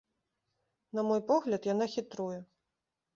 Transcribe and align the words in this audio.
На 0.99 1.03
мой 1.09 1.21
погляд, 1.31 1.67
яна 1.73 1.85
хітруе. 1.97 2.39